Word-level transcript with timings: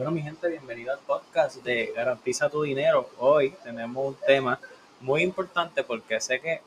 Bueno, 0.00 0.12
mi 0.12 0.22
gente, 0.22 0.48
bienvenido 0.48 0.94
al 0.94 0.98
podcast 1.00 1.62
de 1.62 1.92
Garantiza 1.94 2.48
tu 2.48 2.62
Dinero. 2.62 3.10
Hoy 3.18 3.52
tenemos 3.62 4.06
un 4.06 4.16
tema 4.26 4.58
muy 5.02 5.20
importante 5.20 5.84
porque 5.84 6.18
sé 6.22 6.40
que 6.40 6.62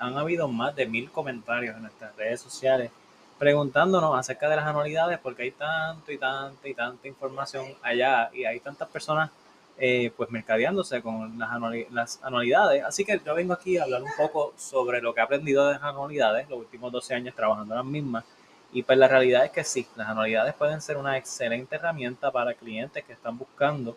han 0.00 0.18
habido 0.18 0.48
más 0.48 0.74
de 0.74 0.86
mil 0.86 1.08
comentarios 1.08 1.76
en 1.76 1.82
nuestras 1.82 2.16
redes 2.16 2.40
sociales 2.40 2.90
preguntándonos 3.38 4.18
acerca 4.18 4.48
de 4.48 4.56
las 4.56 4.66
anualidades 4.66 5.20
porque 5.20 5.44
hay 5.44 5.52
tanto 5.52 6.10
y 6.10 6.18
tanta 6.18 6.68
y 6.68 6.74
tanta 6.74 7.06
información 7.06 7.66
allá 7.82 8.30
y 8.34 8.46
hay 8.46 8.58
tantas 8.58 8.88
personas 8.88 9.30
eh, 9.78 10.10
pues 10.16 10.32
mercadeándose 10.32 11.02
con 11.02 11.38
las, 11.38 11.50
las 11.92 12.18
anualidades. 12.24 12.82
Así 12.82 13.04
que 13.04 13.20
yo 13.24 13.32
vengo 13.36 13.52
aquí 13.52 13.78
a 13.78 13.84
hablar 13.84 14.02
un 14.02 14.10
poco 14.16 14.54
sobre 14.56 15.00
lo 15.00 15.14
que 15.14 15.20
he 15.20 15.22
aprendido 15.22 15.68
de 15.68 15.74
las 15.74 15.84
anualidades 15.84 16.50
los 16.50 16.58
últimos 16.58 16.90
12 16.90 17.14
años 17.14 17.36
trabajando 17.36 17.76
las 17.76 17.84
mismas 17.84 18.24
y 18.72 18.82
pues 18.82 18.98
la 18.98 19.06
realidad 19.06 19.44
es 19.44 19.50
que 19.50 19.64
sí, 19.64 19.86
las 19.96 20.08
anualidades 20.08 20.54
pueden 20.54 20.80
ser 20.80 20.96
una 20.96 21.18
excelente 21.18 21.76
herramienta 21.76 22.30
para 22.30 22.54
clientes 22.54 23.04
que 23.04 23.12
están 23.12 23.36
buscando 23.36 23.96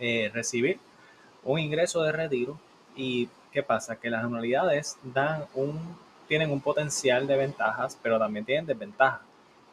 eh, 0.00 0.30
recibir 0.34 0.80
un 1.44 1.60
ingreso 1.60 2.02
de 2.02 2.12
retiro. 2.12 2.58
¿Y 2.96 3.28
qué 3.52 3.62
pasa? 3.62 3.96
Que 3.96 4.10
las 4.10 4.24
anualidades 4.24 4.98
dan 5.02 5.44
un, 5.54 5.96
tienen 6.26 6.50
un 6.50 6.60
potencial 6.60 7.26
de 7.28 7.36
ventajas, 7.36 7.96
pero 8.02 8.18
también 8.18 8.44
tienen 8.44 8.66
desventajas. 8.66 9.20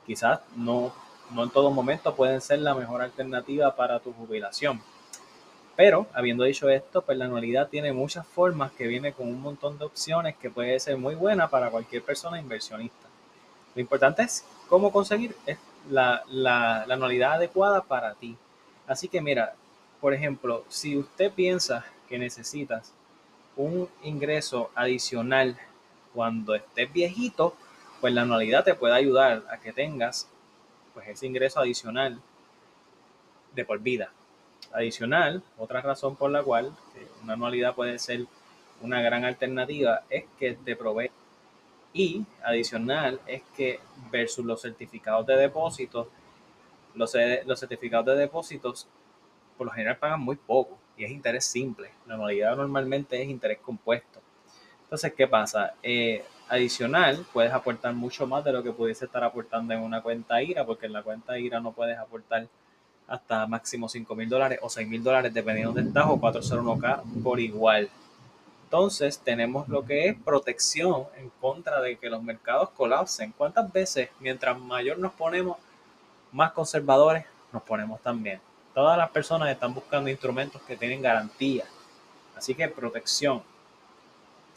Quizás 0.06 0.42
no, 0.56 0.94
no 1.32 1.44
en 1.44 1.50
todo 1.50 1.72
momento 1.72 2.16
pueden 2.16 2.42
ser 2.42 2.60
la 2.60 2.76
mejor 2.76 3.02
alternativa 3.02 3.76
para 3.76 4.00
tu 4.00 4.14
jubilación. 4.14 4.82
Pero, 5.76 6.06
habiendo 6.14 6.44
dicho 6.44 6.70
esto, 6.70 7.02
pues 7.02 7.18
la 7.18 7.26
anualidad 7.26 7.70
tiene 7.70 7.92
muchas 7.92 8.28
formas 8.28 8.72
que 8.74 8.86
viene 8.86 9.14
con 9.14 9.28
un 9.28 9.42
montón 9.42 9.80
de 9.80 9.86
opciones 9.86 10.36
que 10.36 10.52
puede 10.52 10.80
ser 10.80 10.98
muy 10.98 11.16
buena 11.16 11.50
para 11.50 11.72
cualquier 11.72 12.04
persona 12.04 12.40
inversionista. 12.40 13.08
Lo 13.76 13.82
importante 13.82 14.24
es 14.24 14.46
cómo 14.70 14.92
conseguir 14.92 15.36
la, 15.90 16.24
la, 16.28 16.84
anualidad 16.84 17.34
adecuada 17.34 17.82
para 17.84 18.14
ti. 18.16 18.38
Así 18.88 19.08
que 19.08 19.22
mira, 19.22 19.56
por 20.00 20.14
ejemplo, 20.14 20.64
si 20.70 20.98
usted 20.98 21.32
piensa 21.32 21.86
que 22.08 22.20
necesitas 22.20 22.94
un 23.56 23.90
ingreso 24.04 24.70
adicional 24.76 25.58
cuando 26.14 26.56
estés 26.56 26.92
viejito, 26.92 27.56
pues 28.02 28.14
la 28.14 28.24
anualidad 28.24 28.64
te 28.64 28.76
puede 28.76 28.94
ayudar 28.94 29.44
a 29.50 29.58
que 29.60 29.74
tengas 29.74 30.28
pues 30.94 31.08
ese 31.08 31.26
ingreso 31.26 31.60
adicional 31.60 32.20
de 33.56 33.66
por 33.66 33.80
vida. 33.80 34.12
Adicional, 34.74 35.44
otra 35.58 35.82
razón 35.82 36.16
por 36.16 36.32
la 36.32 36.44
cual 36.44 36.72
una 37.24 37.34
anualidad 37.34 37.76
puede 37.76 38.00
ser 38.00 38.26
una 38.82 39.02
gran 39.02 39.24
alternativa 39.24 40.04
es 40.10 40.26
que 40.38 40.54
te 40.54 40.76
provee 40.76 41.12
y 41.94 42.26
adicional 42.44 43.20
es 43.28 43.44
que 43.56 43.80
versus 44.12 44.46
los 44.46 44.62
certificados 44.62 45.26
de 45.26 45.36
depósitos, 45.36 46.08
los, 46.96 47.16
eh, 47.16 47.44
los 47.46 47.60
certificados 47.60 48.06
de 48.08 48.16
depósitos 48.16 48.88
por 49.58 49.68
lo 49.68 49.74
general 49.74 49.98
pagan 49.98 50.22
muy 50.22 50.36
poco 50.36 50.78
y 50.98 51.06
es 51.06 51.12
interés 51.12 51.46
simple. 51.46 51.92
La 52.08 52.16
anualidad 52.16 52.56
normalmente 52.56 53.22
es 53.22 53.30
interés 53.30 53.60
compuesto. 53.60 54.22
Entonces, 54.84 55.14
¿qué 55.14 55.28
pasa? 55.28 55.74
Eh, 55.82 56.24
adicional, 56.50 57.26
puedes 57.34 57.52
aportar 57.52 57.94
mucho 57.94 58.28
más 58.28 58.44
de 58.44 58.52
lo 58.52 58.62
que 58.62 58.72
pudiese 58.72 59.06
estar 59.06 59.24
aportando 59.24 59.74
en 59.74 59.80
una 59.80 60.02
cuenta 60.02 60.42
IRA, 60.42 60.66
porque 60.66 60.86
en 60.86 60.94
la 60.94 61.02
cuenta 61.02 61.38
IRA 61.40 61.60
no 61.60 61.72
puedes 61.72 61.98
aportar 61.98 62.48
hasta 63.08 63.48
máximo 63.48 63.90
5 63.90 64.16
mil 64.16 64.30
dólares 64.30 64.60
o 64.62 64.70
6 64.70 64.88
mil 64.88 65.04
dólares, 65.04 65.34
dependiendo 65.34 65.74
del 65.74 65.88
estás, 65.88 66.06
o 66.08 66.20
401k 66.20 67.24
por 67.24 67.40
igual. 67.40 67.90
Entonces 68.74 69.20
tenemos 69.20 69.70
lo 69.70 69.86
que 69.86 70.08
es 70.08 70.16
protección 70.16 71.06
en 71.18 71.30
contra 71.40 71.80
de 71.80 71.96
que 71.96 72.10
los 72.10 72.24
mercados 72.24 72.72
colapsen. 72.72 73.32
¿Cuántas 73.38 73.72
veces 73.72 74.10
mientras 74.20 74.60
mayor 74.60 74.98
nos 74.98 75.14
ponemos, 75.14 75.58
más 76.32 76.54
conservadores 76.54 77.24
nos 77.52 77.62
ponemos 77.62 78.02
también? 78.02 78.42
Todas 78.74 78.98
las 78.98 79.12
personas 79.12 79.52
están 79.52 79.76
buscando 79.76 80.10
instrumentos 80.10 80.60
que 80.64 80.76
tienen 80.76 81.04
garantía. 81.04 81.66
Así 82.36 82.56
que 82.56 82.68
protección. 82.68 83.44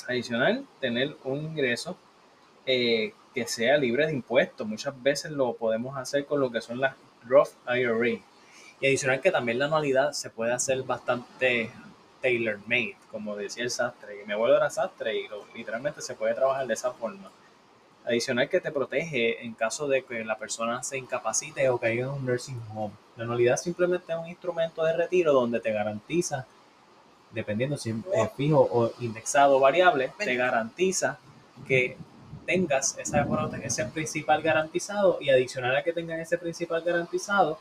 Adicional, 0.09 0.65
tener 0.81 1.15
un 1.23 1.43
ingreso 1.43 1.99
eh, 2.65 3.13
que 3.35 3.47
sea 3.47 3.77
libre 3.77 4.07
de 4.07 4.15
impuestos. 4.15 4.67
Muchas 4.67 4.95
veces 5.03 5.31
lo 5.31 5.53
podemos 5.57 5.95
hacer 5.99 6.25
con 6.25 6.41
lo 6.41 6.51
que 6.51 6.63
son 6.63 6.81
las 6.81 6.97
Roth 7.27 7.51
IRA. 7.69 8.19
Y 8.81 8.87
adicional 8.87 9.21
que 9.21 9.31
también 9.31 9.59
la 9.59 9.67
anualidad 9.67 10.13
se 10.13 10.31
puede 10.31 10.55
hacer 10.55 10.83
bastante 10.85 11.71
tailor 12.27 12.59
made, 12.67 12.97
como 13.13 13.37
decía 13.37 13.63
el 13.63 13.71
sastre. 13.71 14.25
Mi 14.27 14.33
abuelo 14.33 14.57
era 14.57 14.69
sastre 14.69 15.17
y 15.17 15.29
literalmente 15.55 16.03
se 16.03 16.15
puede 16.15 16.35
trabajar 16.35 16.67
de 16.67 16.75
esa 16.75 16.91
forma. 16.93 17.31
Adicional 18.05 18.49
que 18.49 18.61
te 18.61 18.73
protege 18.73 19.45
en 19.45 19.55
caso 19.55 19.87
de 19.87 20.05
que 20.05 20.25
la 20.25 20.37
persona 20.37 20.83
se 20.83 20.99
incapacite 20.99 21.69
o 21.69 21.79
caiga 21.79 22.05
en 22.05 22.11
un 22.11 22.27
nursing 22.27 22.61
home. 22.75 22.95
La 23.17 23.25
anualidad 23.25 23.57
simplemente 23.57 24.13
es 24.13 24.19
un 24.19 24.27
instrumento 24.27 24.85
de 24.85 24.97
retiro 24.97 25.33
donde 25.33 25.61
te 25.61 25.73
garantiza, 25.73 26.47
dependiendo 27.31 27.77
si 27.77 27.91
es 27.91 28.33
fijo 28.37 28.61
o 28.61 28.93
indexado 29.01 29.57
o 29.57 29.61
variable, 29.61 30.13
te 30.19 30.35
garantiza 30.35 31.19
que 31.67 31.97
tengas 32.45 32.97
esa, 32.99 33.27
ese 33.63 33.85
principal 33.87 34.43
garantizado 34.43 35.19
y 35.21 35.31
adicional 35.31 35.77
a 35.77 35.83
que 35.83 35.93
tengas 35.93 36.19
ese 36.21 36.39
principal 36.39 36.83
garantizado, 36.83 37.59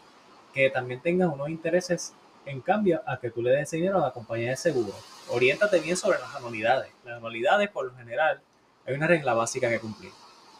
que 0.53 0.71
también 0.71 1.01
tengas 1.01 1.31
unos 1.31 1.49
intereses 1.49 2.13
en 2.45 2.61
cambio 2.61 3.01
a 3.05 3.19
que 3.19 3.31
tú 3.31 3.41
le 3.41 3.51
des 3.51 3.71
dinero 3.71 3.97
a 3.97 4.07
la 4.07 4.11
compañía 4.11 4.49
de 4.51 4.55
seguro. 4.55 4.93
Oriéntate 5.29 5.79
bien 5.79 5.97
sobre 5.97 6.19
las 6.19 6.35
anualidades. 6.35 6.91
Las 7.03 7.17
anualidades, 7.17 7.69
por 7.69 7.85
lo 7.85 7.95
general, 7.95 8.41
hay 8.85 8.93
una 8.93 9.07
regla 9.07 9.33
básica 9.33 9.69
que 9.69 9.79
cumplir. 9.79 10.11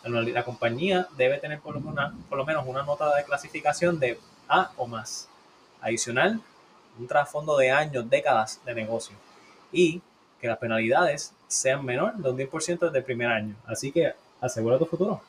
La, 0.04 0.44
compañía 0.44 1.08
debe 1.18 1.40
tener 1.40 1.60
por 1.60 1.74
lo, 1.74 2.46
menos 2.46 2.66
una 2.68 2.84
nota 2.84 3.16
de 3.16 3.24
clasificación 3.24 4.00
de 4.00 4.20
A 4.48 4.72
o 4.78 4.86
más. 4.86 5.28
Adicional, 5.82 6.42
un 7.00 7.08
trasfondo 7.08 7.58
de 7.58 7.72
años, 7.72 8.08
décadas 8.10 8.62
de 8.66 8.76
negocio. 8.76 9.16
Y 9.72 10.02
que 10.40 10.48
las 10.48 10.60
penalidades 10.60 11.34
sean 11.48 11.84
menor 11.84 12.16
de 12.16 12.30
un 12.30 12.38
10% 12.38 12.80
desde 12.80 12.98
el 13.00 13.04
primer 13.04 13.30
año. 13.30 13.56
Así 13.66 13.92
que 13.92 14.14
asegura 14.42 14.78
tu 14.78 14.86
futuro. 14.86 15.22